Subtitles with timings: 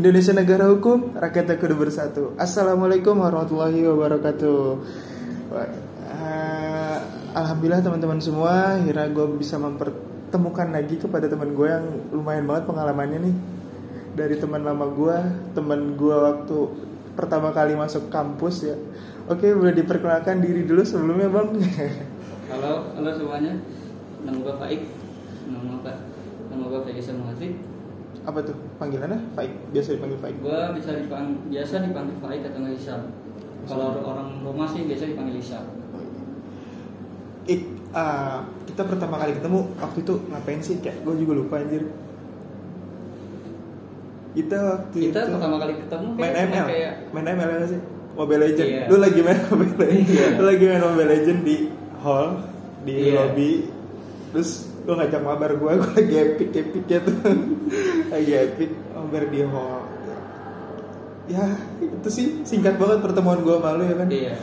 [0.00, 2.32] Indonesia negara hukum, rakyatnya kudu bersatu.
[2.40, 4.60] Assalamualaikum warahmatullahi wabarakatuh.
[5.52, 6.98] Eh,
[7.36, 11.84] Alhamdulillah teman-teman semua, akhirnya gue bisa mempertemukan lagi kepada teman gue yang
[12.16, 13.34] lumayan banget pengalamannya nih.
[14.16, 15.16] Dari teman lama gue,
[15.52, 16.58] teman gue waktu
[17.12, 18.80] pertama kali masuk kampus ya.
[19.28, 21.48] Oke, boleh diperkenalkan diri dulu sebelumnya bang.
[22.56, 23.52] Halo, halo semuanya.
[24.24, 24.80] Nama gue Faik.
[25.44, 25.92] Nama gue
[26.48, 27.69] nama gue.
[28.20, 29.20] Apa tuh panggilannya?
[29.32, 30.36] Faik, biasa dipanggil Faik.
[30.38, 32.94] Gue bisa dipanggil biasa dipanggil Faik atau nggak Isa.
[33.64, 35.60] Kalau orang rumah sih biasa dipanggil Isa.
[37.48, 37.60] Ik,
[37.90, 40.76] ah, kita pertama kali ketemu waktu itu ngapain sih?
[40.78, 41.88] Kayak gue juga lupa anjir.
[44.30, 47.56] Kita waktu Kita itu pertama kali ketemu main kayak cuma ML, kayak main ML ya
[47.58, 47.80] nggak sih?
[48.10, 48.68] Mobile Legend.
[48.70, 48.84] Iya.
[48.86, 50.06] Lu lagi main Mobile Legend.
[50.06, 50.26] Iya.
[50.38, 51.56] Lu lagi main Mobile Legend di
[51.98, 52.28] hall,
[52.86, 53.14] di Iya.
[53.16, 53.50] lobby.
[54.30, 54.50] Terus
[54.86, 57.16] lu ngajak mabar gue, gue lagi epic epicnya tuh,
[58.08, 59.82] lagi epic mabar di hall.
[61.30, 61.46] Ya
[61.78, 64.08] itu sih singkat banget pertemuan gue malu ya kan.
[64.10, 64.34] iya.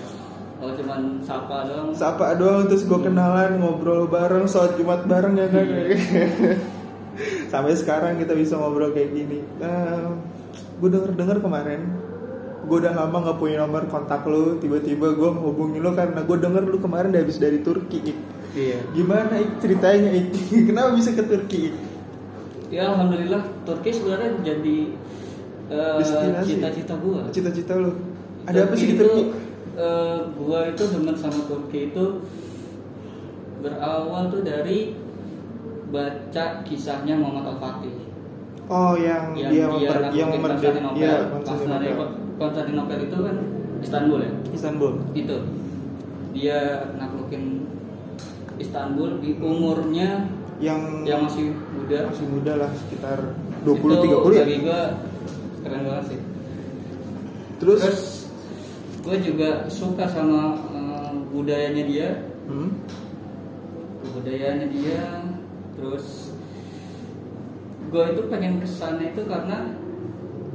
[0.57, 1.93] Kalau cuman sapa doang.
[1.93, 5.67] Sapa doang terus gue kenalan ngobrol bareng sholat jumat bareng ya kan
[7.51, 9.41] sampai sekarang kita bisa ngobrol kayak gini
[10.77, 11.81] gue denger denger kemarin
[12.67, 16.63] gue udah lama nggak punya nomor kontak lu tiba-tiba gue hubungi lu karena gue denger
[16.67, 18.11] lu kemarin udah habis dari Turki.
[18.57, 18.79] Iya.
[18.89, 20.33] gimana Ik ceritanya Ik?
[20.67, 21.69] kenapa bisa ke Turki?
[22.67, 24.77] Ya alhamdulillah Turki sebenarnya jadi
[26.01, 26.57] Destinasi.
[26.57, 27.21] cita-cita gue.
[27.29, 27.91] cita-cita lu
[28.43, 29.23] ada apa sih di Turki
[29.75, 32.05] eh, gua itu demen sama Turki itu
[33.59, 34.95] berawal tuh dari
[35.87, 37.93] baca kisahnya Muhammad Al Fatih
[38.67, 41.03] oh yang, yang dia dia memper, yang naklukin memper, Konstantinopel.
[41.03, 42.07] ya, Konstantinopel.
[42.39, 43.35] Konstantinopel itu kan
[43.77, 45.37] Istanbul ya Istanbul itu
[46.31, 46.59] dia
[46.95, 47.43] naklukin
[48.67, 50.27] Istanbul di umurnya
[50.59, 52.11] yang yang masih muda.
[52.11, 53.19] masih muda lah sekitar
[53.63, 54.43] itu 20 30 ya?
[54.43, 54.81] Bagi gua
[55.63, 56.19] keren banget sih.
[57.57, 58.03] Terus, terus
[59.01, 62.09] gue juga suka sama eh, budayanya dia.
[62.47, 62.71] Hmm?
[63.97, 65.03] kebudayaannya dia
[65.75, 66.31] terus
[67.87, 69.75] gue itu pengen ke sana itu karena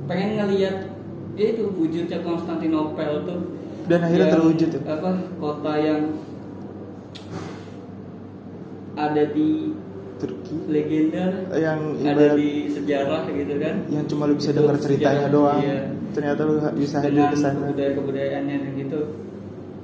[0.04, 0.88] pengen ngeliat
[1.36, 3.40] dia itu wujudnya Konstantinopel tuh.
[3.86, 6.02] Dan akhirnya yang- terwujud ya apa kota yang
[8.94, 9.72] ada di
[10.20, 10.54] Turki.
[10.70, 11.24] legenda
[11.56, 13.74] yang ada di sejarah gitu kan?
[13.90, 15.60] yang cuma lu bisa dengar ceritanya sejarah, doang.
[15.60, 15.78] iya.
[16.12, 17.58] ternyata lu bisa hadir dengan ke sana.
[17.66, 19.00] kebudayaan kebudayaannya dan gitu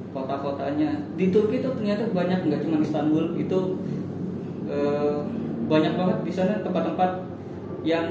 [0.08, 0.90] kota-kotanya.
[1.14, 3.58] Di Turki itu ternyata banyak nggak cuma Istanbul itu
[4.66, 5.16] eh,
[5.68, 7.10] banyak banget di sana tempat-tempat
[7.84, 8.08] yang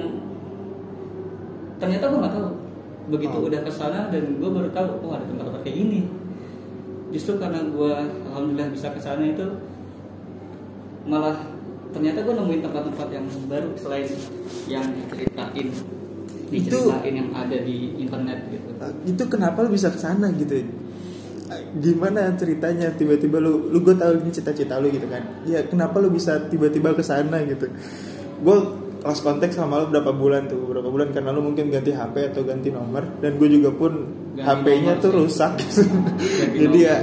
[1.77, 2.49] ternyata gue nggak tahu.
[3.07, 3.47] Begitu Oh.
[3.47, 6.01] udah ke sana dan gue baru tahu oh ada tempat-tempat kayak gini.
[7.09, 7.93] Justru karena gue
[8.29, 9.45] alhamdulillah bisa ke sana itu
[11.07, 11.35] malah
[11.95, 14.11] ternyata gue nemuin tempat-tempat yang baru selain
[14.67, 15.67] yang diceritain
[16.51, 18.69] diceritain yang ada di internet gitu.
[18.79, 20.63] Nah, itu kenapa lu bisa ke sana gitu
[21.79, 22.91] gimana ceritanya?
[22.91, 25.23] Tiba-tiba lu lu gue tahu ini cita-cita lu gitu kan.
[25.47, 27.71] Ya kenapa lu bisa tiba-tiba ke sana gitu?
[28.43, 28.57] Gue
[29.03, 30.59] lost konteks sama lu berapa bulan tuh?
[30.67, 31.15] Berapa bulan?
[31.15, 33.03] Karena lu mungkin ganti HP atau ganti nomor.
[33.23, 33.91] Dan gue juga pun
[34.37, 35.17] HP-nya tuh sih.
[35.23, 35.53] rusak.
[36.61, 36.97] Jadi ya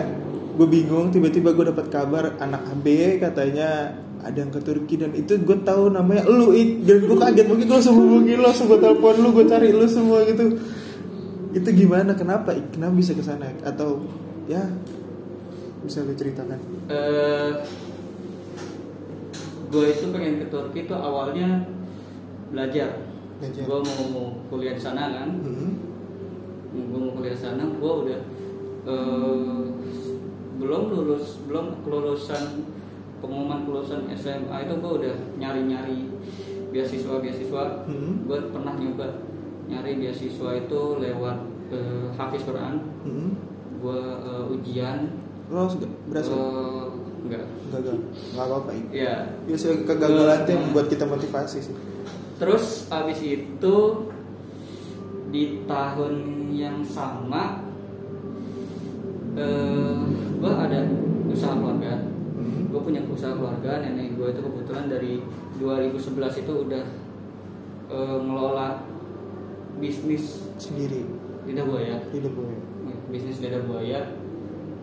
[0.54, 2.86] gue bingung tiba-tiba gue dapat kabar anak AB
[3.18, 6.86] katanya ada yang ke Turki dan itu gue tahu namanya lu Ik.
[6.88, 9.84] dan gue kaget mungkin gue langsung hubungi lo langsung gue telepon lu gue cari lu
[9.84, 10.56] semua gitu.
[11.54, 12.16] Itu gimana?
[12.16, 12.56] Kenapa?
[12.72, 13.52] Kenapa bisa ke sana?
[13.62, 14.08] Atau
[14.48, 14.64] ya
[15.84, 16.58] bisa lu ceritakan?
[16.88, 17.50] Eh
[19.68, 21.68] gue itu pengen ke Turki itu awalnya
[22.48, 22.96] belajar.
[23.42, 23.62] Belajar.
[23.66, 25.28] gue mau kuliah di sana kan.
[25.44, 25.72] Hmm.
[26.74, 28.20] gue mau kuliah di sana gue udah
[28.88, 29.62] eh,
[30.54, 32.62] belum lulus belum kelulusan
[33.18, 36.12] pengumuman kelulusan SMA itu gue udah nyari-nyari
[36.70, 38.26] beasiswa beasiswa Hmm.
[38.26, 39.08] gue pernah nyoba
[39.64, 41.38] nyari beasiswa itu lewat
[41.72, 42.74] eh, Hafiz Quran.
[43.02, 43.30] Hmm.
[43.80, 44.98] gue eh, ujian.
[45.48, 45.68] Lo
[46.08, 46.32] berhasil?
[46.32, 46.84] Eh,
[47.24, 47.96] enggak gagal?
[48.32, 49.14] Nggak apa-apa ya?
[49.44, 51.76] Biasa kegagalan itu yang membuat kita motivasi sih.
[52.36, 53.76] Terus abis itu
[55.28, 56.14] di tahun
[56.52, 57.64] yang sama
[59.34, 60.80] eh gue ada
[61.32, 62.12] usaha keluarga.
[62.36, 62.68] Hmm.
[62.68, 65.12] gue punya usaha keluarga nenek gue itu kebetulan dari
[65.56, 66.84] 2011 itu udah
[67.88, 68.84] eh, ngelola
[69.80, 71.08] bisnis sendiri?
[71.48, 71.96] lidah buaya.
[72.12, 72.56] Hidup gue
[73.08, 74.12] bisnis lidah buaya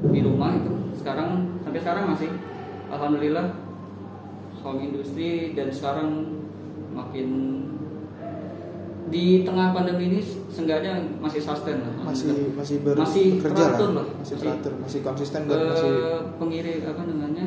[0.01, 0.73] di rumah itu.
[0.97, 2.31] Sekarang sampai sekarang masih.
[2.91, 3.55] Alhamdulillah
[4.61, 6.41] home industri dan sekarang
[6.91, 7.27] makin
[9.07, 13.95] di tengah pandemi ini seenggaknya masih sustain lah masih masih ber, Masih bekerja teratur lah
[13.97, 14.05] lah.
[14.13, 15.91] masih Masih- teratur masih konsisten dan Eh, masih
[16.35, 17.45] pengirim apa namanya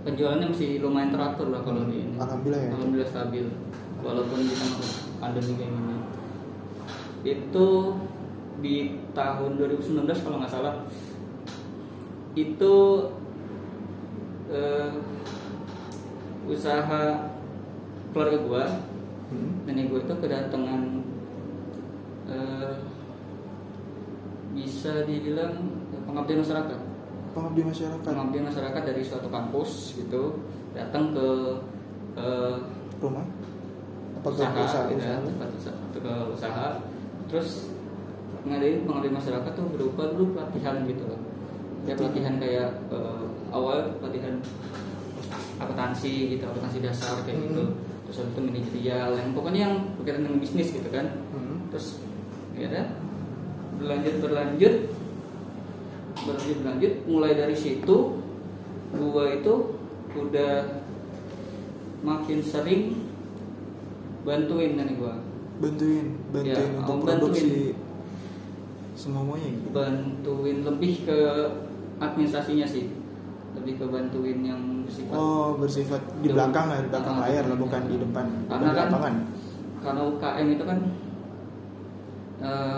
[0.00, 2.16] penjualannya masih lumayan teratur lah kalau di ini.
[2.16, 2.70] Alhamdulillah ya.
[2.72, 3.44] Alhamdulillah stabil
[3.98, 4.80] walaupun di tengah
[5.18, 5.96] pandemi kayak gini.
[7.24, 7.66] Itu
[8.58, 8.76] di
[9.12, 9.84] tahun 2019
[10.18, 10.74] kalau nggak salah.
[12.32, 12.74] Itu
[14.48, 14.90] eh,
[16.44, 17.02] usaha
[18.10, 18.64] keluarga gua
[19.28, 19.60] Hmm.
[19.62, 20.97] nenek gue itu kedatangan
[22.38, 22.72] eh,
[24.54, 25.54] bisa dibilang
[26.04, 26.78] pengabdian masyarakat
[27.28, 28.02] Pengabdi masyarakat.
[28.02, 30.42] pengabdian masyarakat dari suatu kampus gitu
[30.72, 31.26] datang ke
[32.16, 32.56] eh,
[32.98, 33.22] Rumah?
[34.18, 35.18] Apa ke usaha, gitu ya, usaha?
[35.22, 36.66] tempat usaha, atau ke usaha
[37.28, 37.48] terus
[38.42, 41.20] ngadain pengabdian masyarakat tuh berupa dulu pelatihan gitu loh
[41.84, 43.24] ya pelatihan kayak eh,
[43.54, 44.34] awal pelatihan
[45.58, 47.46] akuntansi gitu akuntansi dasar kayak Hmm.
[47.46, 47.64] gitu
[48.08, 51.68] terus habis itu manajerial yang pokoknya yang berkaitan dengan bisnis gitu kan Hmm.
[51.70, 52.00] terus
[52.58, 52.86] ya udah
[53.78, 54.74] berlanjut berlanjut.
[56.18, 56.92] Berlanjut berlanjut.
[57.04, 57.96] Mulai dari situ
[58.90, 59.54] gua itu
[60.10, 60.82] udah
[62.00, 62.82] makin sering
[64.22, 65.14] bantuin nenek gua.
[65.58, 67.06] Bantuin, bantuin Ya, untuk bantuin.
[67.18, 67.50] produksi
[68.94, 69.68] semuanya gitu.
[69.70, 71.18] bantuin lebih ke
[71.98, 72.90] administrasinya sih.
[73.54, 77.56] Lebih ke bantuin yang bersifat Oh, bersifat di belakang ya, di belakang Ah, layar lah,
[77.56, 79.14] bukan di depan, Karena di kan- lapangan.
[79.78, 80.78] karena UKM itu kan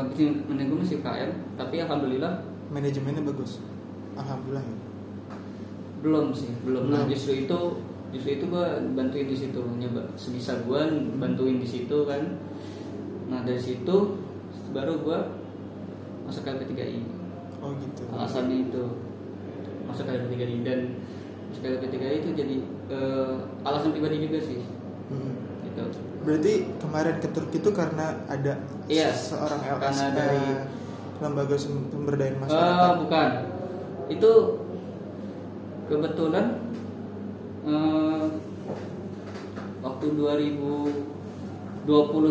[0.06, 2.32] bisnis nenek gua masih UKM tapi alhamdulillah
[2.70, 3.58] Manajemennya bagus.
[4.14, 4.76] Alhamdulillah ya.
[6.00, 7.12] belum sih belum nah Belum.
[7.12, 7.58] justru itu
[8.10, 12.40] justru itu gua bantuin di situ nyoba sebisa gua bantuin di situ kan
[13.26, 14.16] nah dari situ
[14.70, 15.28] baru gua
[16.24, 16.98] masuk ke LP3I
[17.60, 18.08] Oh gitu.
[18.08, 18.84] alasannya itu
[19.84, 20.80] masuk ke LP3I dan
[21.46, 22.54] masuk ke LP3I itu jadi
[22.88, 24.60] eh, alasan pribadi juga sih
[25.10, 25.34] Hmm.
[25.60, 25.82] gitu
[26.20, 30.68] Berarti kemarin ke Turki itu karena ada Iya, seorang LS karena eh, dari-
[31.18, 32.92] lembaga sum- sumber daya Eh, masyarakat.
[32.98, 33.30] bukan
[34.08, 34.32] itu
[35.86, 36.46] kebetulan
[37.62, 38.24] eh,
[39.80, 40.92] waktu 2020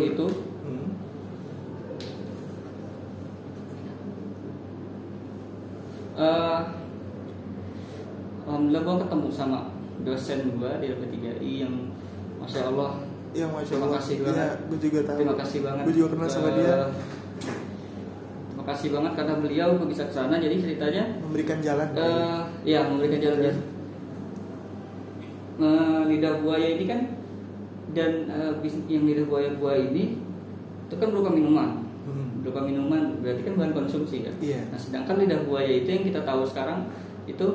[0.07, 0.25] itu
[0.59, 0.89] Hmm.
[6.18, 6.59] eh
[8.44, 9.59] alhamdulillah gue ketemu sama
[10.01, 11.75] dosen gue di LP3I yang
[12.38, 12.92] masya Allah
[13.31, 13.97] Yang masya Terima Allah.
[13.97, 14.57] kasih Iya, banget.
[14.65, 15.17] gue juga tahu.
[15.17, 16.75] terima kasih banget Gue juga kenal sama Eh, dia.
[18.49, 21.87] terima kasih banget karena beliau bisa ke sana jadi ceritanya Memberikan jalan.
[21.91, 23.53] eh ya memberikan jalan Iya.
[25.59, 27.01] Eh, lidah buaya ini kan
[27.91, 30.15] dan eh, bis- yang lidah buaya buaya ini
[30.85, 32.39] itu kan berupa minuman Hmm.
[32.39, 34.65] berupa minuman berarti kan bahan konsumsi kan Iya.
[34.65, 36.87] nah sedangkan lidah buaya itu yang kita tahu sekarang
[37.25, 37.45] itu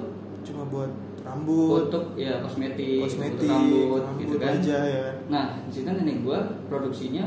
[0.45, 0.93] Cuma buat
[1.35, 5.91] rambut, untuk ya kosmetik, kosmetik, untuk rambut, rambut, gitu kan wajah ya nah di situ
[5.91, 6.39] nenek gua
[6.71, 7.27] produksinya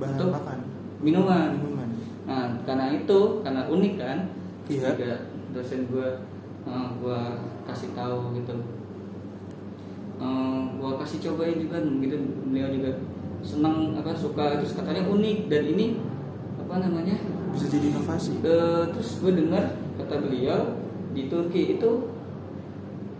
[0.00, 0.58] Bahan Untuk makan.
[0.98, 1.48] minuman.
[1.62, 1.88] Minuman.
[2.26, 4.18] Nah, karena itu, karena unik kan,
[4.66, 4.98] Iya.
[4.98, 5.14] juga
[5.54, 6.08] dosen gue,
[6.66, 7.20] uh, gue
[7.70, 8.54] kasih tahu gitu,
[10.18, 12.16] uh, gue kasih cobain juga, gitu
[12.50, 12.90] beliau juga
[13.42, 15.86] senang apa suka terus katanya unik dan ini
[16.58, 17.14] apa namanya,
[17.52, 18.42] Bisa jadi inovasi.
[18.42, 20.82] Eh, terus gue dengar kata beliau
[21.12, 21.90] di Turki itu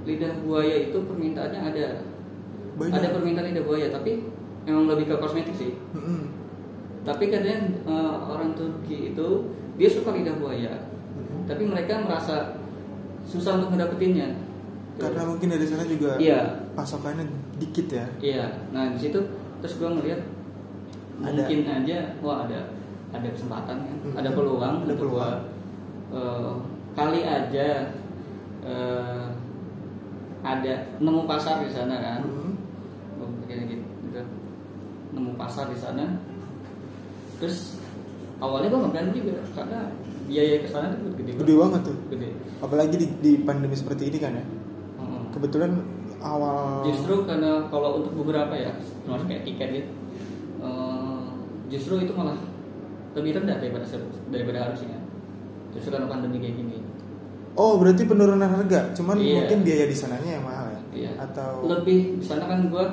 [0.03, 1.87] lidah buaya itu permintaannya ada,
[2.75, 2.95] Banyak.
[2.99, 4.27] ada permintaan lidah buaya tapi
[4.65, 5.73] emang lebih ke kosmetik sih.
[5.95, 6.31] Mm-mm.
[7.03, 9.27] Tapi katanya eh, orang Turki itu
[9.75, 10.71] dia suka lidah buaya,
[11.15, 11.47] Mm-mm.
[11.47, 12.59] tapi mereka merasa
[13.23, 14.39] susah untuk mendapetinnya.
[14.99, 17.25] Karena mungkin dari sana juga Iya, pasokannya
[17.57, 18.05] dikit ya.
[18.21, 18.45] iya.
[18.71, 19.19] Nah di situ
[19.59, 20.21] terus gue ngeliat
[21.23, 21.33] Ada.
[21.33, 22.61] mungkin aja, wah ada
[23.13, 24.19] ada kesempatan kan, Mm-mm.
[24.19, 25.15] ada peluang, Ada peluang.
[25.15, 25.31] gua,
[26.13, 26.53] eh,
[26.93, 27.69] kali aja
[28.63, 29.25] eh,
[30.43, 32.53] ada nemu pasar di sana kan, Mm.
[33.17, 34.23] Gua pikirnya gitu, gitu.
[35.13, 36.19] nemu pasar di sana.
[37.39, 37.79] Terus
[38.39, 39.79] awalnya gue nggak berani juga karena
[40.27, 41.97] biaya ke sana tuh gede, Gede banget tuh.
[42.11, 42.29] Gede.
[42.59, 44.45] Apalagi di, di pandemi seperti ini kan ya.
[44.99, 45.23] Heeh.
[45.31, 45.71] Kebetulan
[46.23, 48.71] awal Justru karena kalau untuk beberapa ya,
[49.03, 49.91] termasuk kayak tiket gitu,
[50.63, 51.23] eh,
[51.71, 52.39] justru itu malah
[53.13, 53.85] lebih rendah daripada
[54.31, 54.99] daripada harusnya.
[55.75, 56.79] Justru karena pandemi kayak gini.
[57.53, 58.97] Oh, berarti penurunan harga.
[58.97, 59.45] Cuman Iya.
[59.45, 60.32] mungkin biaya di sananya
[61.23, 62.85] Atau Lebih di sana kan gue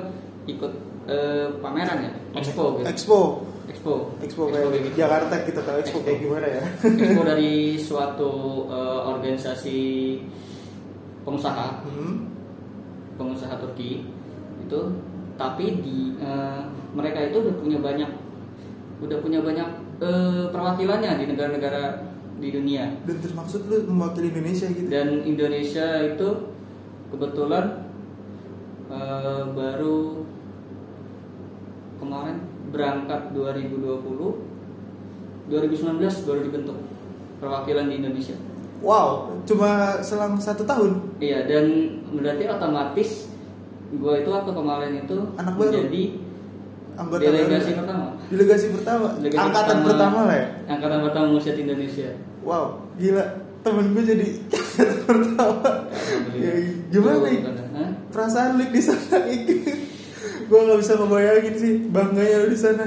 [0.46, 0.72] ikut
[1.04, 2.86] eh, pameran ya, expo gitu.
[2.86, 3.20] Expo.
[3.66, 3.94] Expo.
[4.18, 4.96] Expo kayak kayak gitu.
[4.98, 6.06] Jakarta kita tahu Expo Expo.
[6.06, 6.62] kayak gimana ya.
[6.82, 7.52] Expo dari
[7.86, 8.32] suatu
[8.66, 9.78] eh, organisasi
[11.20, 12.32] pengusaha Hmm.
[13.14, 14.06] pengusaha Turki
[14.60, 14.80] itu
[15.36, 16.60] tapi di eh,
[16.92, 18.10] mereka itu udah punya banyak
[19.00, 19.68] udah punya banyak
[20.48, 22.08] perwakilannya di negara-negara
[22.40, 24.88] di dunia Dan termaksud lu mewakili Indonesia gitu.
[24.88, 26.28] dan Indonesia itu
[27.12, 27.84] kebetulan
[28.90, 30.26] eh, baru
[31.96, 32.36] kemarin
[32.68, 33.82] berangkat 2020
[35.50, 36.78] 2019 baru dibentuk
[37.38, 38.36] perwakilan di Indonesia
[38.80, 41.20] Wow, cuma selang satu tahun.
[41.20, 41.68] Iya dan
[42.10, 43.28] berarti otomatis
[43.92, 45.68] gue itu waktu kemarin itu Anak baru?
[45.68, 46.02] menjadi
[46.96, 47.76] anggota delegasi baru.
[47.76, 49.06] pertama Delegasi pertama.
[49.14, 50.46] Delegasi Angkatan pertama, lah ya.
[50.66, 52.08] angkatan pertama musik Indonesia
[52.40, 52.64] Wow,
[52.96, 53.20] gila.
[53.60, 54.26] Temen gue jadi
[55.04, 55.68] pertama.
[56.32, 56.52] Ya,
[56.88, 57.40] gimana nih?
[58.20, 59.16] Perasaan lu di sana
[60.44, 62.84] gue nggak bisa ngebayangin sih bangganya lu di sana.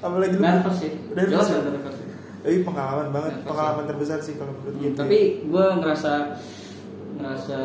[0.00, 1.58] Apalagi lu nervous sih Nervous jelas ya?
[1.62, 1.96] nervous.
[2.40, 4.96] Tapi pengalaman banget, Nervous pengalaman terbesar sih kalau menurut Hmm, gue.
[4.96, 6.12] tapi gue ngerasa
[7.14, 7.60] ngerasa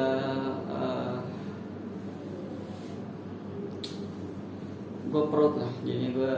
[5.05, 6.33] gue proud lah jadinya gue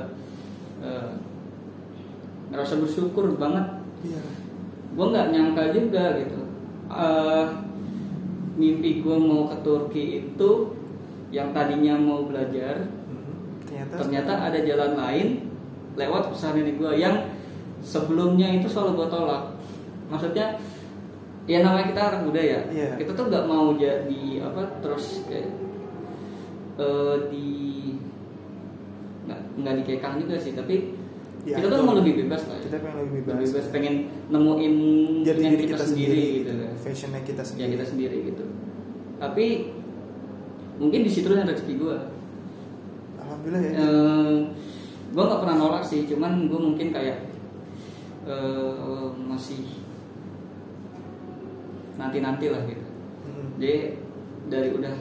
[0.80, 1.12] uh,
[2.48, 3.68] ngerasa bersyukur banget
[4.00, 4.22] Iya.
[4.94, 6.40] gue nggak nyangka juga gitu
[6.88, 7.46] Eh,
[8.58, 10.50] mimpi gue mau ke Turki itu
[11.30, 13.94] yang tadinya mau belajar Hmm, Ternyata.
[13.96, 15.28] ternyata ada jalan lain
[15.94, 17.30] lewat usaha nenek gue yang
[17.80, 19.44] sebelumnya itu selalu gue tolak
[20.08, 20.58] maksudnya
[21.46, 22.90] ya namanya kita anak muda ya Iya.
[22.98, 25.48] kita tuh nggak mau jadi apa terus kayak
[26.76, 27.48] eh, di
[29.24, 30.97] nggak nggak dikekang juga sih tapi
[31.48, 31.64] Diatur.
[31.64, 32.64] kita tuh mau lebih bebas lah ya.
[32.68, 33.32] Kita pengen lebih bebas.
[33.32, 33.96] lebih bebas pengen
[34.28, 34.76] nemuin
[35.24, 36.52] Jadi diri kita, kita sendiri, sendiri, gitu gitu.
[36.60, 36.72] kan.
[36.78, 37.72] Fashionnya kita ya sendiri.
[37.72, 38.44] kita sendiri gitu
[39.18, 39.46] tapi
[40.78, 41.98] mungkin di situ ada rezeki gue
[43.18, 43.74] Alhamdulillah ya.
[45.10, 47.26] gue nggak pernah nolak sih cuman gue mungkin kayak
[48.30, 49.66] eh, masih
[51.98, 52.86] nanti nanti lah gitu
[53.28, 53.60] Hmm.
[53.60, 54.00] jadi
[54.48, 54.96] dari udah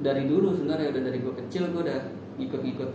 [0.00, 2.00] dari dulu sebenarnya udah dari gue kecil gue udah
[2.40, 2.90] ngikut-ngikut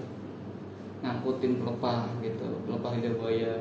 [1.00, 3.54] ngangkutin pelepah gitu pelepah lidah buaya.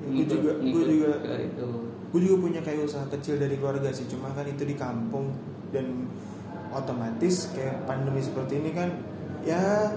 [0.00, 1.68] Ya, gua juga- gua juga- itu.
[2.10, 5.34] gue juga punya kayak usaha kecil dari keluarga sih cuma kan itu di kampung
[5.70, 6.06] dan
[6.70, 8.86] otomatis kayak pandemi seperti ini kan
[9.42, 9.90] ya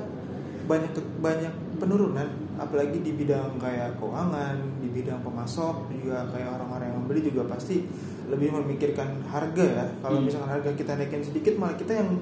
[0.65, 2.25] banyak banyak penurunan
[2.57, 7.85] apalagi di bidang kayak keuangan di bidang pemasok juga kayak orang-orang yang membeli juga pasti
[8.27, 9.85] lebih memikirkan harga ya.
[10.01, 10.25] Kalau Hmm.
[10.25, 12.17] misalkan harga kita naikin sedikit malah kita yang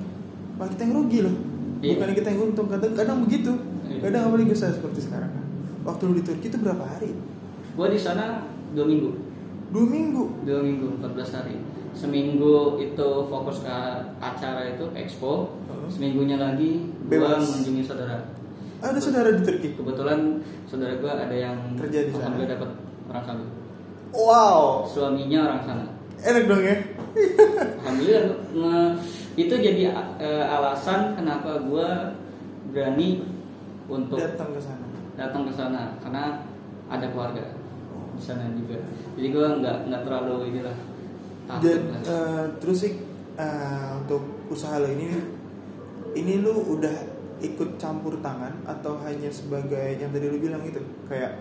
[0.55, 1.35] malah kita yang rugi loh.
[1.75, 1.91] Iya.
[1.95, 3.51] bukan kita yang untung kadang kadang begitu
[3.99, 5.45] Kadang apalagi usaha seperti sekarang kan
[5.83, 7.13] waktu lu di Turki itu berapa hari?
[7.71, 9.09] Gue di sana dua minggu.
[9.69, 10.23] Dua minggu?
[10.41, 11.55] Dua minggu 14 hari.
[11.91, 13.77] Seminggu itu fokus ke
[14.17, 15.55] acara itu expo.
[15.65, 15.87] Heeh.
[15.87, 17.39] seminggunya lagi Bebas.
[17.39, 18.19] mengunjungi saudara.
[18.79, 19.73] Ada saudara di Turki?
[19.73, 22.35] Kebetulan saudara gue ada yang Kerja di sana.
[22.35, 22.69] dapat
[23.07, 23.43] orang sana.
[24.11, 24.83] Wow.
[24.85, 25.85] Suaminya orang sana.
[26.19, 26.75] Enak dong ya?
[27.79, 28.95] Alhamdulillah nge-
[29.35, 29.81] itu jadi
[30.17, 31.87] eh, alasan kenapa gue
[32.71, 33.23] berani
[33.85, 34.85] untuk datang ke sana.
[35.15, 36.43] datang ke sana karena
[36.85, 37.43] ada keluarga
[38.15, 38.79] di sana juga.
[39.15, 40.77] Jadi gue nggak nggak terlalu inilah
[41.45, 42.01] takut dan lah.
[42.03, 42.93] eh, terus sih
[43.35, 45.13] eh, untuk usaha lo ini
[46.15, 46.95] ini lu udah
[47.43, 51.35] ikut campur tangan atau hanya sebagai yang tadi lu bilang itu kayak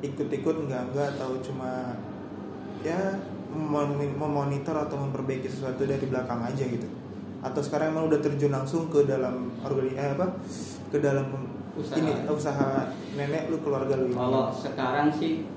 [0.00, 1.98] ikut-ikut enggak enggak atau cuma
[2.80, 3.18] ya
[3.50, 6.86] mem- memonitor atau memperbaiki sesuatu dari belakang aja gitu?
[7.42, 10.38] Atau sekarang emang udah terjun langsung ke dalam organi eh, apa
[10.88, 11.26] ke dalam
[11.80, 11.96] Usaha.
[11.96, 12.68] ini usaha
[13.14, 15.48] nenek lu keluarga lu ini Kalau sekarang sih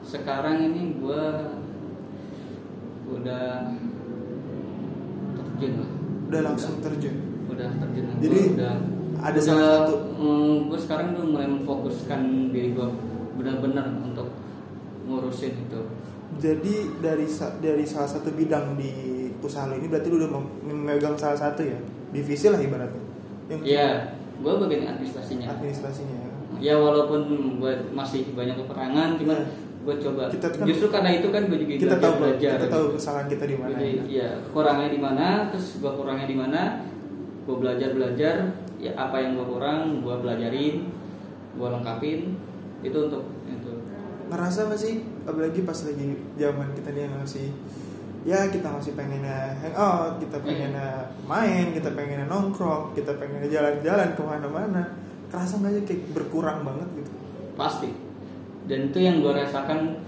[0.00, 1.22] sekarang ini gue
[3.10, 3.68] udah
[5.36, 5.90] terjun lah.
[6.26, 8.04] udah langsung terjun Udah terjun.
[8.06, 8.74] Gua Jadi, udah
[9.20, 9.94] ada udah, salah satu
[10.64, 12.88] gue sekarang udah mulai memfokuskan diri gue
[13.34, 14.30] benar-benar untuk
[15.02, 15.80] ngurusin itu.
[16.38, 17.26] Jadi dari
[17.58, 18.92] dari salah satu bidang di
[19.36, 21.76] usaha lo ini berarti lu udah mem- memegang salah satu ya
[22.08, 23.02] divisi lah ibaratnya.
[23.50, 23.88] Yang Iya,
[24.40, 25.46] gue bagian administrasinya.
[25.52, 26.30] administrasinya ya.
[26.60, 27.20] Ya walaupun
[27.56, 29.48] gue masih banyak kekurangan, cuman Iya.
[29.80, 30.22] gue coba.
[30.28, 32.50] Kita kan- Justru karena itu kan gue juga Kita tahu belajar.
[32.60, 33.72] kita tahu kesalahan kita di mana.
[33.74, 34.02] Jadi ya.
[34.04, 36.60] iya kurangnya di mana, terus gua kurangnya di mana,
[37.44, 38.36] gua belajar belajar,
[38.76, 40.84] ya apa yang gua kurang, gua belajarin,
[41.56, 42.36] gua lengkapin,
[42.80, 43.72] itu untuk itu.
[44.28, 44.94] Ngerasa gak sih
[45.24, 47.50] apalagi pas lagi zaman kita dia masih
[48.20, 50.44] ya kita masih pengennya hangout, kita Iya.
[50.44, 50.88] pengennya
[51.24, 54.82] main, kita pengennya nongkrong, kita pengennya jalan-jalan ke mana-mana.
[55.32, 57.10] Kerasa gak sih kayak berkurang banget gitu?
[57.56, 57.90] Pasti.
[58.68, 60.04] Dan itu yang gua rasakan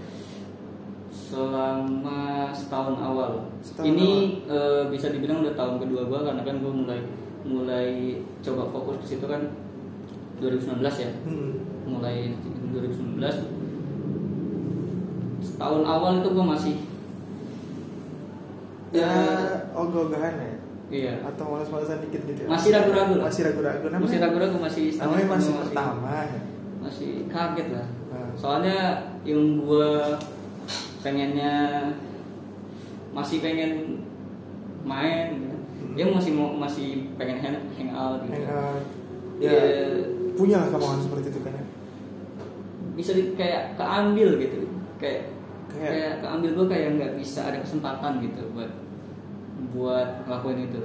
[1.09, 3.31] selama setahun awal.
[3.65, 4.11] Setahun Ini
[4.45, 6.99] eh, bisa dibilang udah tahun kedua gua karena kan gua mulai
[7.43, 9.41] mulai coba fokus ke situ kan
[10.39, 11.11] 2019 ya.
[11.27, 11.51] Hmm.
[11.83, 12.31] mulai
[12.71, 13.19] 2019
[15.43, 16.75] setahun awal itu gue masih
[18.93, 19.09] Ya
[19.73, 20.53] ogah-ogahan ya.
[20.87, 22.47] iya Atau malas-malasan dikit gitu ya.
[22.47, 23.25] Masih ragu-ragu lah.
[23.27, 24.03] Masih ragu-ragu namanya.
[24.05, 26.39] masih ragu-ragu masih namanya masih setengah, pertama ya.
[26.79, 28.29] masih kaget lah Nah.
[28.35, 28.77] soalnya
[29.23, 29.89] yang gue
[31.01, 31.53] pengennya
[33.11, 33.71] masih pengen
[34.83, 35.55] main gitu.
[35.55, 35.93] Hmm.
[35.93, 38.83] dia masih mau masih pengen hang, hangout gitu Hangout.
[39.39, 39.61] ya Ya,
[40.33, 41.65] punya lah kemauan seperti itu kan ya
[42.93, 45.33] bisa di, kayak keambil gitu kayak
[45.65, 48.69] Kayak- kayak keambil gue kayak nggak bisa ada kesempatan gitu buat
[49.73, 50.81] buat ngelakuin itu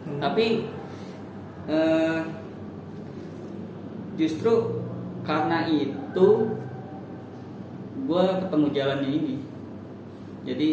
[0.00, 0.16] Hmm.
[0.16, 0.64] tapi
[1.66, 2.18] eh,
[4.16, 4.80] justru
[5.22, 6.28] karena itu
[8.00, 9.34] gue ketemu jalannya ini
[10.42, 10.68] jadi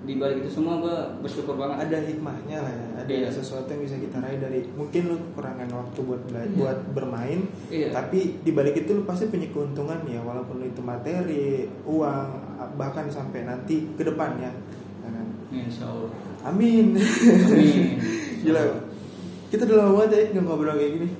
[0.00, 0.90] di balik itu semua gue
[1.22, 3.28] bersyukur banget ada hikmahnya lah ya ada Iya.
[3.30, 6.56] sesuatu yang bisa kita raih dari mungkin lu kekurangan waktu buat bela- Iya.
[6.56, 7.88] buat bermain Iya.
[7.92, 12.26] tapi di balik itu lu pasti punya keuntungan ya walaupun itu materi uang
[12.74, 14.52] bahkan sampai nanti ke depannya ya?
[15.52, 16.10] Insya Allah.
[16.42, 16.94] Amin.
[16.94, 17.98] Amin.
[18.40, 18.62] gila.
[19.50, 21.08] Kita udah lama banget ya nggak ngobrol kayak gini.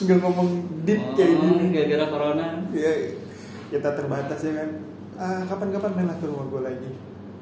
[0.00, 0.48] Nggak ngomong
[0.82, 1.64] deep kayak Oh, gini.
[1.70, 2.46] gara-gara corona.
[2.72, 2.92] Ya
[3.68, 4.70] kita terbatas ya kan.
[5.14, 6.90] Ah, kapan-kapan main lah ke rumah gue lagi.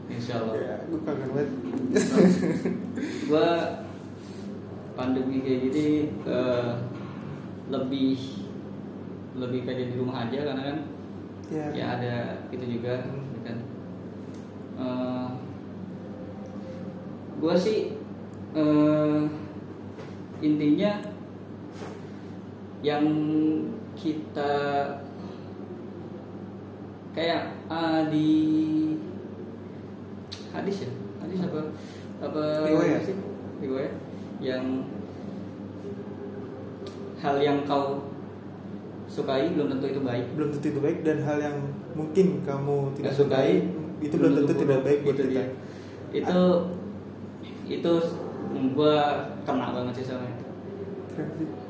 [0.08, 0.54] Insya Allah.
[0.58, 1.50] Ya gue kangen banget.
[3.30, 3.48] Gue
[4.92, 5.86] pandemi kayak gini
[6.26, 6.70] eh,
[7.70, 8.18] lebih
[9.38, 10.78] lebih kayak di rumah aja karena kan
[11.46, 12.14] ya, ya ada
[12.50, 13.46] itu juga Hmm.
[13.46, 13.56] kan
[17.38, 17.78] gue sih
[18.52, 19.20] eh,
[20.38, 20.92] intinya
[22.80, 23.04] yang
[23.94, 24.54] kita
[27.10, 28.30] kayak ah, di
[30.54, 30.90] hadis ya?
[31.18, 31.60] Hadis apa?
[32.22, 33.02] Apa Riwayat.
[33.02, 33.16] sih?
[33.58, 33.94] Riwayat.
[34.38, 34.64] Yang
[37.18, 38.06] hal yang kau
[39.10, 40.26] sukai belum tentu itu baik.
[40.38, 41.56] Belum tentu itu baik dan hal yang
[41.98, 45.32] mungkin kamu tidak sukai, sukai itu belum tentu tidak baik buat Itu kita.
[45.34, 45.46] dia.
[46.08, 46.40] itu
[47.68, 47.92] itu
[48.72, 48.96] gua
[49.44, 50.44] kena banget sih sama itu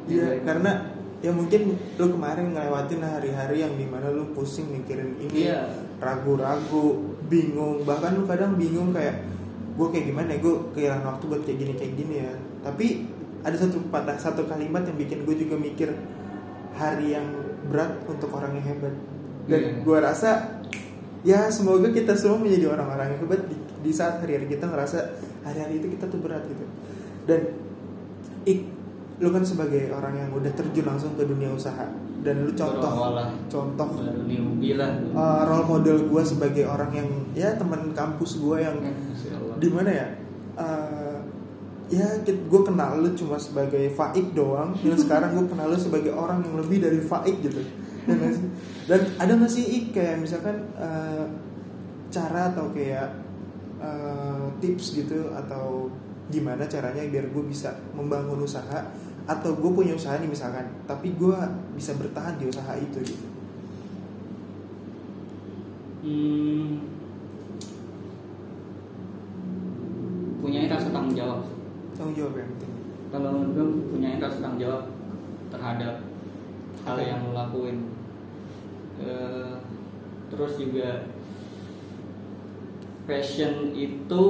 [0.09, 5.49] Iya, karena ya mungkin lu kemarin ngelewatin hari-hari yang di mana lu pusing mikirin ini,
[5.49, 5.69] Iya.
[6.00, 9.25] ragu-ragu, bingung, bahkan lu kadang bingung kayak
[9.73, 12.33] gue kayak gimana ya, gue kehilangan waktu buat kayak gini kayak gini ya.
[12.61, 12.87] Tapi
[13.40, 15.93] ada satu patah satu kalimat yang bikin gue juga mikir
[16.75, 17.25] hari yang
[17.69, 18.95] berat untuk orang yang hebat.
[19.49, 19.73] Dan Iya.
[19.81, 20.31] gue rasa
[21.21, 24.99] ya semoga kita semua menjadi orang-orang yang hebat di, di saat hari-hari kita ngerasa
[25.49, 26.64] hari-hari itu kita tuh berat gitu.
[27.25, 27.40] Dan
[28.45, 28.69] ik,
[29.19, 31.89] lu kan sebagai orang yang udah terjun langsung ke dunia usaha
[32.23, 33.28] dan lu contoh Berawal lah.
[33.47, 33.89] contoh
[35.15, 39.54] uh, role model gue sebagai orang yang ya teman kampus gue yang Allah.
[39.58, 40.06] di mana ya
[40.58, 41.19] uh,
[41.89, 46.43] ya gue kenal lu cuma sebagai faik doang dan sekarang gue kenal lu sebagai orang
[46.43, 47.63] yang lebih dari faik gitu
[48.08, 48.17] Ya
[48.89, 51.28] dan ada nggak sih Ik, kayak misalkan uh,
[52.08, 53.04] cara atau kayak
[53.78, 55.91] uh, tips gitu atau
[56.28, 58.84] gimana caranya biar gue bisa membangun usaha
[59.28, 61.36] atau gue punya usaha nih misalkan tapi gue
[61.76, 63.28] bisa bertahan di usaha itu gitu?
[65.99, 66.80] Hmm,
[70.41, 71.45] punya rasa tanggung jawab.
[71.93, 72.73] Tanggung jawab yang penting.
[73.12, 74.84] Kalau gue punya rasa tanggung jawab
[75.52, 75.95] terhadap
[76.88, 77.93] hal yang lo lakuin.
[78.97, 79.52] Eh,
[80.32, 81.04] terus juga
[83.08, 84.25] passion itu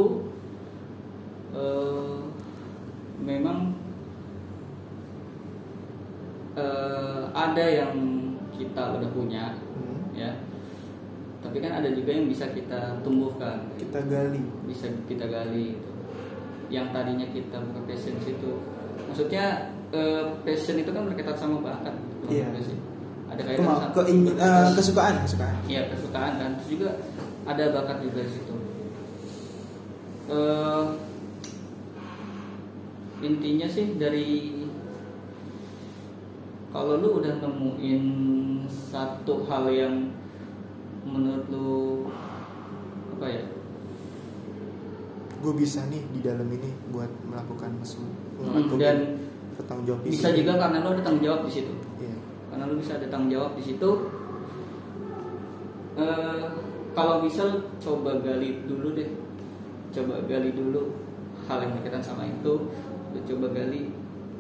[1.51, 2.19] eh,
[3.19, 3.75] memang
[6.55, 7.95] eh, ada yang
[8.55, 10.03] kita udah punya Hmm.
[10.15, 10.31] ya.
[11.39, 13.63] Tapi kan ada juga yang bisa kita tumbuhkan.
[13.79, 14.43] Kita gali.
[14.67, 15.91] Bisa kita gali gitu.
[16.69, 18.61] yang tadinya kita bukan passion situ.
[19.09, 22.53] Maksudnya eh, passion itu kan berkaitan sama bakat gitu, Iya.
[23.25, 25.17] ada kaitan sama keing- eh, kesukaan.
[25.25, 26.33] kesukaan Iya kesukaan.
[26.37, 26.91] Kan terus juga
[27.49, 28.53] ada bakat juga di situ
[30.29, 30.85] Eh,
[33.25, 34.61] intinya sih dari
[36.69, 38.05] kalau lu udah nemuin
[38.69, 40.13] satu hal yang
[41.09, 41.73] menurut lu
[43.17, 43.43] apa ya?
[45.41, 49.19] Gue bisa nih di dalam ini buat melakukan semua Hmm, dan
[49.59, 51.73] bertanggung jawab bisa juga karena lu ada tanggung jawab di situ.
[51.99, 52.15] Iya.
[52.49, 53.91] karena lu bisa ada tanggung jawab di situ.
[55.99, 56.45] Eh,
[56.95, 59.11] kalau bisa lu coba gali dulu deh
[59.95, 60.93] coba gali dulu
[61.49, 62.69] hal yang berkaitan sama itu
[63.17, 63.93] lu coba gali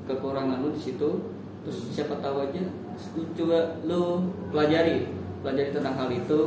[0.04, 1.10] kekurangan lu di situ
[1.64, 2.62] terus siapa tahu aja
[3.16, 5.08] lu coba lu pelajari
[5.40, 6.40] pelajari tentang hal itu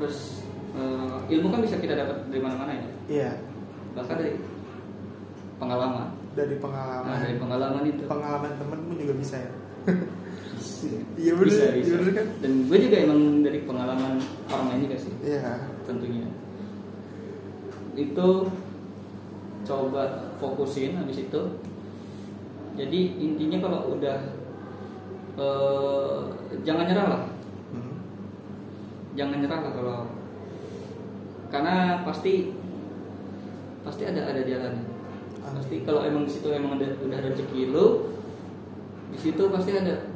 [0.00, 0.42] terus
[0.76, 2.86] eh, ilmu kan bisa kita dapat dari mana-mana ya.
[3.08, 3.30] Iya.
[3.94, 4.32] Bahkan dari
[5.60, 6.08] pengalaman.
[6.32, 8.02] Dari nah pengalaman dari pengalaman itu.
[8.08, 9.52] Pengalaman temen pun juga bisa ya.
[11.18, 11.94] Iya bener, bisa, iya bisa.
[11.98, 12.26] bener kan?
[12.42, 14.14] Dan gue juga emang dari pengalaman
[14.50, 15.58] orang lain juga sih, iya.
[15.86, 16.26] Tentunya.
[17.92, 18.48] Itu
[19.62, 21.42] coba fokusin habis itu.
[22.72, 24.18] Jadi intinya kalau udah
[25.36, 26.18] eh,
[26.64, 27.22] jangan nyerah lah,
[27.72, 27.96] Hmm.
[29.16, 29.98] jangan nyerah lah kalau
[31.52, 32.52] karena pasti
[33.84, 34.88] pasti ada ada jalannya.
[35.42, 38.08] Pasti kalau emang di situ emang ada udah ada rezeki lu,
[39.12, 40.08] di situ pasti ada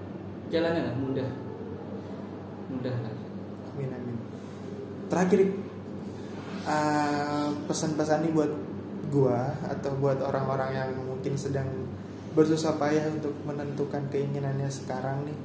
[0.48, 1.28] jalannya lah mudah,
[2.72, 3.14] mudah lah.
[3.74, 4.16] amin amin
[5.10, 5.40] terakhir
[6.64, 6.95] uh,
[7.76, 8.52] pesan-pesan nih buat
[9.12, 11.68] gua atau buat orang-orang yang mungkin sedang
[12.32, 15.36] bersusah payah untuk menentukan keinginannya sekarang nih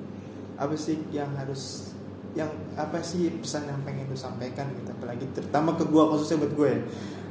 [0.55, 1.91] apa sih yang harus
[2.31, 2.47] yang
[2.79, 6.69] apa sih pesan yang pengen lu sampaikan gitu apalagi terutama ke gua khususnya buat gue
[6.71, 6.79] ya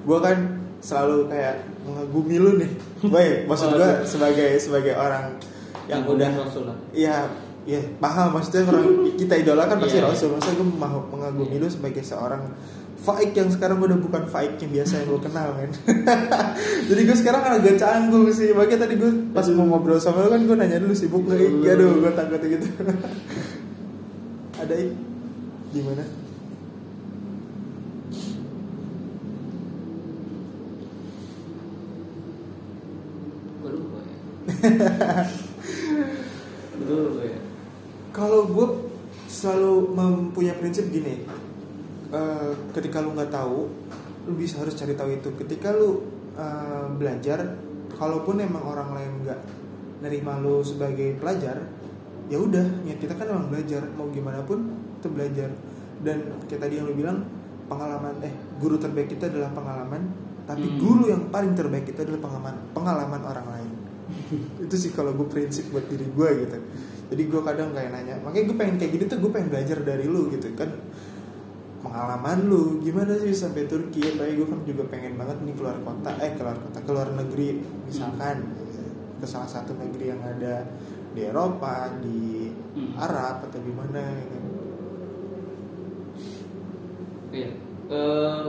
[0.00, 0.36] gue kan
[0.84, 1.56] selalu kayak
[1.88, 2.70] mengagumi lu nih
[3.08, 5.40] baik maksud gue sebagai sebagai orang
[5.88, 6.76] yang Ngagumi udah.
[6.94, 7.16] Iya,
[7.66, 10.12] iya paham maksudnya orang kita idolakan pasti Iya, iya.
[10.14, 10.28] Rasul.
[10.38, 12.42] Maksudnya gue mau mengagumi lu sebagai seorang
[13.00, 15.70] faik yang sekarang udah bukan faik yang biasa yang gue kenal kan.
[16.88, 18.52] Jadi gue sekarang agak canggung sih.
[18.52, 21.40] Makanya tadi gue pas mau ngobrol sama lu kan gue nanya dulu sibuk gak?
[21.40, 21.64] Ik?
[21.64, 22.66] Aduh, gue takut gitu.
[24.60, 24.92] Ada Ik?
[25.72, 26.04] Gimana?
[33.64, 34.16] Gue lupa ya.
[36.90, 37.38] Gue ya.
[38.12, 38.68] Kalau gue
[39.30, 41.22] selalu mempunyai prinsip gini,
[42.10, 43.70] eh, ketika lu nggak tahu,
[44.28, 45.28] lu bisa harus cari tahu itu.
[45.38, 46.04] Ketika lu
[46.36, 47.56] eh, belajar,
[47.96, 49.40] kalaupun emang orang lain nggak
[50.04, 51.60] nerima lu sebagai pelajar,
[52.30, 53.84] ya udah, niat kita kan emang belajar.
[53.94, 54.70] Mau gimana pun
[55.00, 55.50] itu belajar.
[56.00, 57.26] Dan kayak tadi yang lu bilang,
[57.68, 60.10] pengalaman eh guru terbaik kita adalah pengalaman,
[60.48, 60.78] tapi Hmm.
[60.80, 63.72] guru yang paling terbaik itu adalah pengalaman pengalaman orang lain.
[64.64, 66.58] itu sih kalau gue prinsip buat diri gue gitu
[67.10, 70.06] jadi gue kadang kayak nanya makanya gue pengen kayak gini tuh gue pengen belajar dari
[70.06, 70.70] lu gitu kan
[71.80, 76.12] pengalaman lu gimana sih sampai Turki apalagi gue kan juga pengen banget nih keluar kota
[76.20, 78.52] eh keluar kota keluar negeri misalkan
[79.16, 80.64] ke salah satu negeri yang ada
[81.10, 82.94] di Eropa di Hmm.
[82.94, 84.38] Arab atau di mana gitu.
[87.34, 87.50] Iya.
[87.90, 88.44] Eh,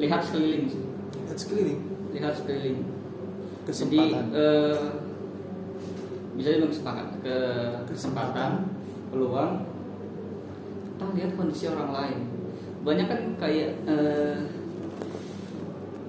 [0.00, 0.80] lihat sekeliling sih.
[1.28, 1.80] lihat sekeliling
[2.16, 2.78] Lihat sekeliling.
[3.68, 4.80] kesempatan Jadi eh,
[6.40, 7.36] bisa dibilang kesempatan, ke
[7.92, 8.52] kesempatan,
[9.12, 9.52] peluang.
[10.88, 12.18] Kita lihat kondisi orang lain.
[12.80, 14.38] Banyak kan kayak eh,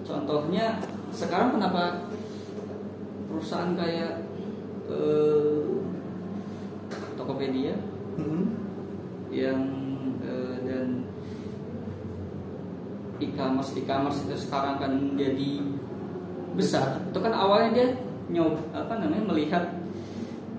[0.08, 0.80] contohnya
[1.12, 2.08] sekarang kenapa
[3.28, 4.24] perusahaan kayak
[4.88, 5.64] eh,
[7.16, 7.76] Tokopedia
[8.12, 8.44] Mhm.
[9.32, 9.62] yang
[10.20, 10.88] eh, dan
[13.22, 15.64] e-commerce e-commerce itu sekarang kan menjadi
[16.52, 17.88] besar itu kan awalnya dia
[18.28, 19.64] nyob apa namanya melihat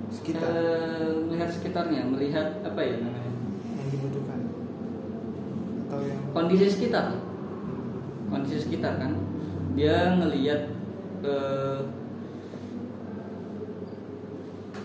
[0.09, 3.33] sekitar eh, melihat sekitarnya melihat apa ya namanya
[3.77, 4.40] yang dibutuhkan
[5.88, 7.14] atau yang kondisi sekitar.
[8.26, 9.14] Kondisi sekitar kan.
[9.78, 10.74] Dia ngelihat
[11.22, 11.81] eh,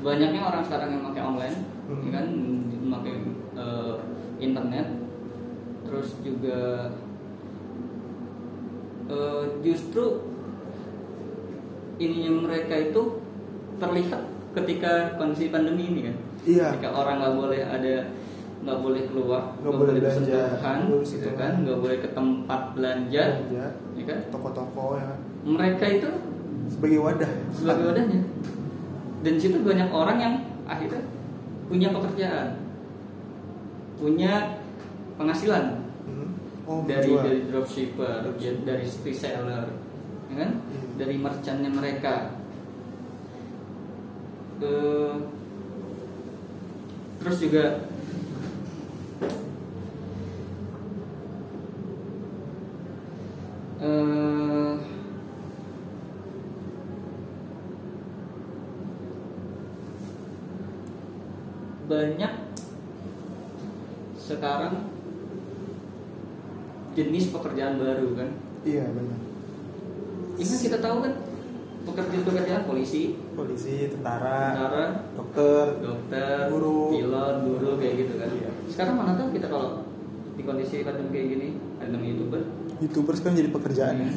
[0.05, 2.03] banyaknya orang sekarang yang pakai online Hmm.
[2.03, 2.25] ya kan?
[2.83, 3.13] Memakai
[3.57, 3.95] eh,
[4.37, 4.87] internet.
[5.89, 6.91] Terus juga
[9.09, 10.05] eh, justru
[11.97, 13.01] ininya mereka itu
[13.81, 14.21] terlihat
[14.53, 16.15] ketika kondisi pandemi ini kan.
[16.45, 16.67] Iya.
[16.77, 17.95] Ketika orang nggak boleh ada
[18.67, 21.53] nggak boleh keluar Nggak boleh belanja, bersentuhan gitu kan?
[21.63, 23.65] Nggak boleh ke tempat belanja belanja.
[23.95, 24.19] ya kan?
[24.27, 25.19] Toko-toko ya kan?
[25.47, 26.09] Mereka itu
[26.67, 27.31] sebagai wadah.
[27.55, 28.21] sebagai wadahnya.
[29.23, 30.33] Dan situ banyak orang yang
[30.67, 30.99] akhirnya
[31.71, 32.67] punya pekerjaan
[33.97, 34.61] punya
[35.17, 35.81] penghasilan.
[36.05, 36.29] Hmm.
[36.69, 39.65] oh dari dari dropshipper ya, dari reseller
[40.27, 40.51] ya kan?
[40.59, 40.81] Iya.
[40.99, 42.35] dari merchantnya mereka.
[44.57, 45.15] Eh,
[47.23, 47.65] terus juga
[53.87, 54.73] eh,
[61.87, 62.33] banyak
[64.19, 64.75] sekarang
[66.99, 68.29] jenis pekerjaan baru kan
[68.67, 69.19] iya banyak
[70.37, 71.13] ini kan kita tahu kan
[71.87, 76.91] pekerjaan-pekerjaan polisi, polisi tentara tentara, dokter dokter, Guru.
[76.93, 78.29] pilot, guru kayak gitu kan.
[78.29, 78.49] Iya.
[78.67, 79.87] Sekarang mana tahu kita kalau
[80.35, 81.47] di kondisi pandemi kayak gini
[81.79, 82.41] ada namanya youtuber.
[82.79, 84.09] Youtubers kan jadi pekerjaan Iya.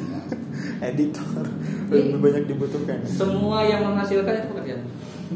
[0.89, 1.45] editor
[1.87, 4.81] lebih banyak dibutuhkan Semua yang menghasilkan itu pekerjaan.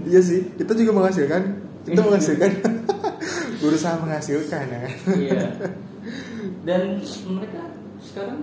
[0.03, 1.41] iya sih kita juga menghasilkan
[1.83, 2.51] kita menghasilkan
[3.61, 5.43] berusaha menghasilkan ya kan Iya.
[6.61, 6.97] Dan
[7.29, 7.61] mereka
[7.99, 8.41] sekarang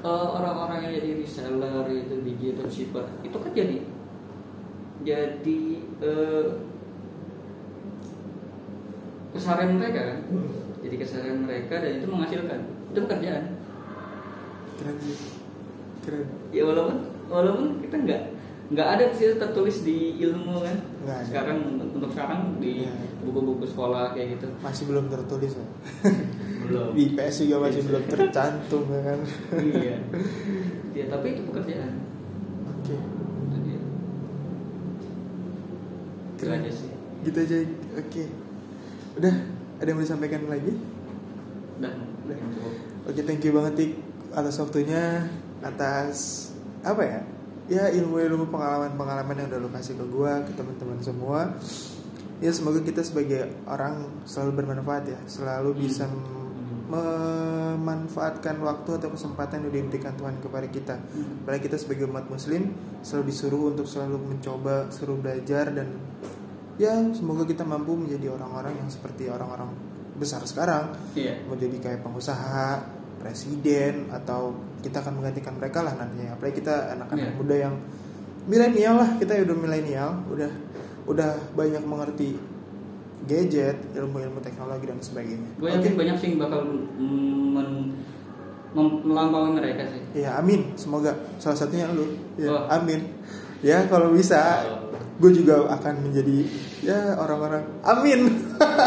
[0.00, 3.76] eh, orang-orang yang jadi reseller itu digital shipper itu kan jadi
[5.02, 5.60] jadi
[6.00, 6.46] eh,
[9.32, 10.18] keseharian mereka kan.
[10.82, 12.58] Jadi keseharian mereka dan itu menghasilkan
[12.92, 13.44] itu pekerjaan.
[14.82, 15.16] Keren sih
[16.02, 16.98] keren Ya walaupun
[17.30, 18.22] walaupun kita nggak
[18.72, 20.76] nggak ada sih tertulis di ilmu kan.
[21.04, 21.26] Nggak ada.
[21.28, 22.92] Sekarang untuk, untuk sekarang di Iya.
[23.20, 25.66] buku-buku sekolah kayak gitu masih belum tertulis ya
[26.64, 26.88] belum.
[26.96, 27.86] di IPS juga masih Iya.
[27.86, 29.18] belum tercantum ya kan
[29.60, 29.96] iya.
[30.92, 31.92] Ya tapi itu pekerjaan.
[32.66, 32.96] oke.
[36.32, 36.58] Itu Keren.
[36.58, 36.90] aja sih.
[37.22, 37.56] gitu aja
[37.94, 38.22] oke
[39.14, 39.34] udah
[39.78, 40.72] ada yang mau disampaikan lagi
[41.78, 41.92] Udah.
[42.48, 42.74] cukup.
[43.04, 43.90] Oke, thank you banget Tik
[44.32, 45.28] atas waktunya,
[45.60, 46.48] atas
[46.82, 47.20] apa ya?
[47.70, 51.54] ya ilmu-ilmu pengalaman-pengalaman yang udah lu kasih ke gua ke teman-teman semua
[52.42, 56.10] ya semoga kita sebagai orang selalu bermanfaat ya selalu bisa
[56.92, 60.98] memanfaatkan waktu atau kesempatan yang diberikan Tuhan kepada kita
[61.46, 65.88] apalagi kita sebagai umat muslim selalu disuruh untuk selalu mencoba suruh belajar dan
[66.76, 69.70] ya semoga kita mampu menjadi orang-orang yang seperti orang-orang
[70.18, 71.46] besar sekarang Iya.
[71.48, 76.34] mau jadi kayak pengusaha presiden atau kita akan menggantikan mereka lah nantinya.
[76.34, 77.38] Apalagi kita anak-anak Iya.
[77.38, 77.74] muda yang
[78.42, 80.50] milenial lah kita udah milenial udah
[81.04, 82.34] udah banyak mengerti
[83.22, 85.50] gadget ilmu-ilmu teknologi dan sebagainya.
[85.56, 87.94] Gue yakin banyak sih yang bakal men-
[88.74, 90.02] melampaui mereka sih.
[90.18, 90.74] ya amin.
[90.74, 92.18] Semoga salah satunya lu.
[92.34, 92.66] Ya Oh.
[92.68, 93.04] amin.
[93.62, 94.64] Ya kalau bisa
[95.20, 96.36] gue juga akan menjadi
[96.82, 98.20] ya orang-orang amin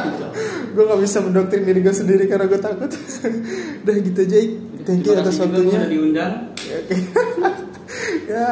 [0.75, 2.91] gue nggak bisa mendoktrin diri gue sendiri karena gue takut
[3.85, 4.37] udah gitu aja
[4.85, 6.33] thank you atas waktunya udah diundang.
[6.65, 6.97] Ya, Oke.
[8.25, 8.47] ya,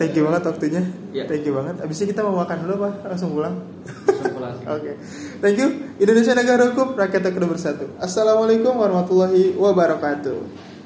[0.00, 0.82] thank you banget waktunya.
[1.12, 1.28] Ya.
[1.28, 1.84] Thank you banget.
[1.84, 3.12] Abisnya kita mau makan dulu, Pak.
[3.12, 3.60] Langsung pulang.
[4.66, 4.92] Oke.
[5.44, 5.68] Thank you.
[6.00, 7.92] Indonesia negara hukum, rakyat kedua bersatu.
[8.00, 10.65] Assalamualaikum warahmatullahi wabarakatuh.